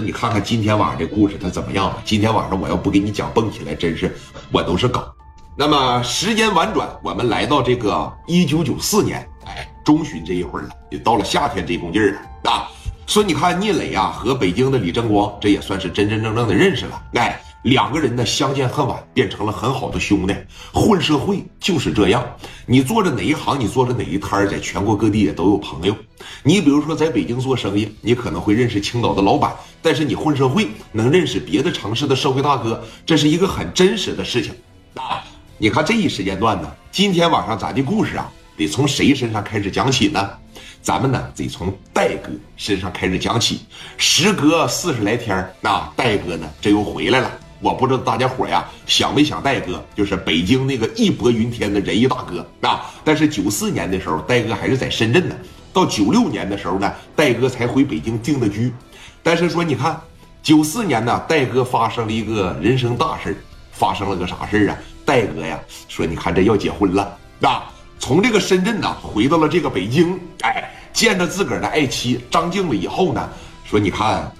[0.00, 2.02] 你看看今天晚上这故事它怎么样了？
[2.04, 4.16] 今天晚上我要不给你讲蹦起来，真是
[4.52, 5.02] 我都是梗。
[5.56, 12.68] 那么时间婉转，我们来到这个一九九四年，哎，中旬这一会儿了，也到了夏天这功劲儿了啊。
[13.06, 17.02] 说你看聂磊啊和北京的李正光，这也算是真真正正的认识了。
[17.14, 20.34] 哎，两个人呢相见恨晚，变成了很好的兄弟。
[20.72, 22.24] 混社会就是这样，
[22.66, 25.94] 你做着哪一行，你做着哪一摊，在全国各地也都有朋友。
[26.42, 29.52] 你比如说在北京做生意，你可能会认识青岛的老板，
[29.82, 34.54] 但是你混社会能认识别的城市的社会大哥，这是一个很真实的事情
[34.94, 35.24] 啊。
[35.58, 40.30] 你看这一时间段呢，今天晚上咱的故事啊，得从谁身上开始讲起呢？
[40.80, 43.60] 咱们呢得从戴哥身上开始讲起。
[43.96, 47.30] 时隔四十来天那戴哥呢这又回来了。
[47.60, 52.86] 我不知道大家伙呀想没想戴哥，就是北京那个义薄云天的仁义大哥啊。
[53.04, 55.34] 但是九四年的时候，戴哥还是在深圳呢。
[55.72, 58.72] 到九六年的时候呢，戴哥才回北京定的居。
[59.22, 60.00] 但是说你看，
[60.42, 63.36] 九四年呢，戴哥发生了一个人生大事
[63.70, 64.76] 发生了个啥事啊？
[65.04, 67.64] 戴哥呀，说你看这要结婚了啊！
[67.98, 73.28] 从这个深圳呢回到了这个北京，哎，见着自个儿的爱妻张静了以后呢，
[73.64, 74.30] 说你看，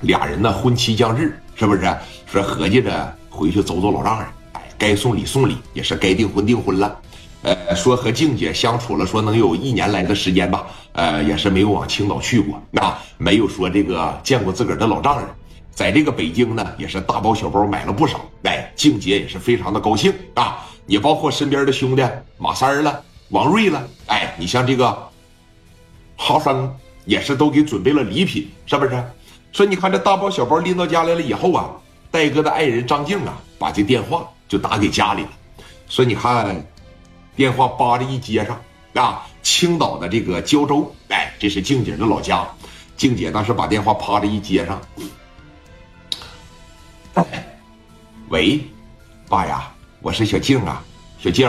[0.00, 1.96] 俩人呢婚期将至，是不是？
[2.26, 7.00] 说合计着回去走走老丈人，哎，该送礼送礼，也是该订婚订婚了。
[7.42, 15.28] 呃，说和静姐相处了，说能有一年来的时间吧，呃，也是没有往青岛去过，那没有说这个见过自个儿的老丈人。
[15.72, 18.20] 在这个北京呢，也是大包小包买了不少。
[18.44, 20.64] 哎，静姐也是非常的高兴啊！
[20.86, 22.04] 你包括身边的兄弟
[22.36, 24.96] 马三儿了、王瑞了，哎，你像这个
[26.16, 26.72] 哈生
[27.04, 29.04] 也是都给准备了礼品，是不是？
[29.52, 31.70] 说你看这大包小包拎到家来了以后啊，
[32.10, 35.30] 戴哥的爱人张静啊，把这电话就打给家里了，
[35.88, 36.64] 说你看，
[37.34, 38.60] 电话叭的一接上
[38.94, 42.46] 啊，青岛的这个胶州，哎，这是静姐的老家。
[42.96, 44.80] 静姐当时把电话啪的一接上。
[48.28, 48.60] 喂，
[49.28, 50.84] 爸呀，我是小静啊，
[51.18, 51.48] 小静，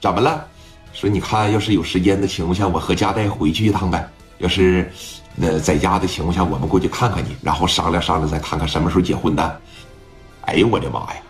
[0.00, 0.46] 怎么了？
[0.92, 4.10] 说你看，要是有时间的情况下，我和佳代回去一趟呗。
[4.38, 4.90] 要是
[5.36, 9.60] 那在家的情况下，我们过去看看你，然后商量商量，再看看什么时候结婚的。
[10.40, 11.20] 哎呦我的妈呀，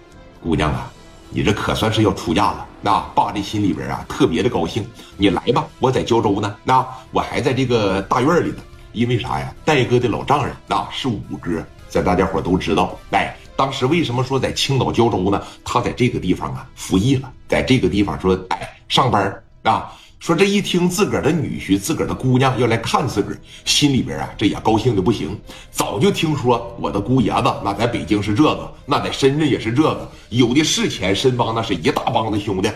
[0.43, 0.91] 姑娘啊，
[1.31, 2.67] 你这可算是要出嫁了。
[2.81, 4.87] 那爸这心里边啊特别的高兴。
[5.17, 8.59] 你来吧，我在胶州呢，那我还在这个大院里呢。
[8.93, 9.53] 因为啥呀？
[9.65, 12.97] 戴哥的老丈人那是五哥，在大家伙都知道。
[13.11, 13.37] 哎。
[13.59, 15.43] 当时为什么说在青岛胶州呢？
[15.65, 19.91] 他在这个地方啊服役了，在这个地方说哎上班啊。
[20.26, 25.41] 说这一听自个儿的女婿、自个儿的姑娘要来看自个儿，心里边啊这也高兴的不行。
[25.70, 32.69] 早就听说我的姑爷子那在北京是这个，那在深圳也是这个，有的是钱，身帮那是一大帮子兄弟。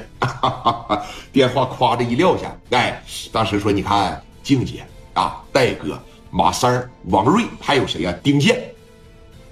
[1.32, 3.02] 电话夸着一撂下，哎，
[3.32, 6.00] 当时说你看静姐啊，戴哥、
[6.30, 8.14] 马三、王瑞，还有谁呀？
[8.22, 8.62] 丁健。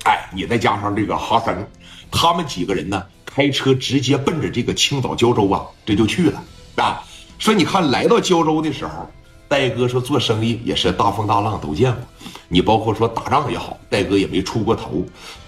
[0.05, 1.67] 哎，你再加上这个哈森，
[2.13, 6.41] 他们几个人呢，开车直接奔着这个青岛胶州啊，这就去了
[6.77, 7.03] 啊。
[7.39, 9.09] 说你看来到胶州的时候，
[9.47, 12.03] 戴哥说做生意也是大风大浪都见过，
[12.49, 15.05] 你包括说打仗也好，戴哥也没出过头。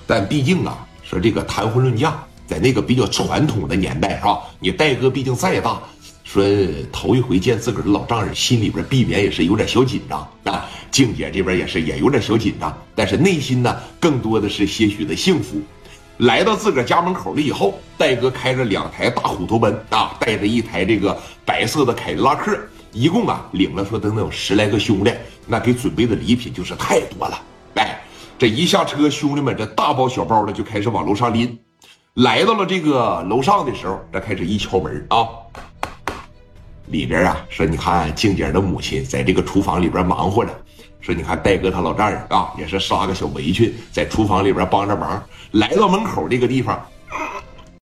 [0.06, 2.14] 但毕竟啊，说这个谈婚论嫁，
[2.46, 4.38] 在那个比较传统的年代是吧？
[4.60, 5.80] 你戴哥毕竟再大，
[6.22, 6.44] 说
[6.92, 10.70] 头一回见自个儿的老丈人，心里边避免也是有点小紧张啊。
[10.92, 15.60] 静姐这边也是也有点小紧张，但是内心呢更多的是些许的幸福。
[16.20, 22.58] 来到自个儿家门口了以后，戴哥开着两台大虎头奔啊，带着一台这个白色的凯迪拉克，
[22.92, 25.10] 一共啊领了说等等有十来个兄弟，
[25.46, 27.40] 那给准备的礼品就是太多了。
[27.76, 27.98] 哎，
[28.38, 31.58] 这一下车，兄弟们这大包小包的就开始往楼上拎。
[32.14, 35.26] 来到了这个楼上的时候，这开始一敲门啊。
[36.88, 40.50] 里边啊，说你看静姐的母亲在这个厨房里边忙活着。
[41.00, 45.22] 说你看戴哥他老丈人啊，也是杀个小围裙，在厨房里边帮着忙。
[45.52, 46.80] 来到门口这个地方，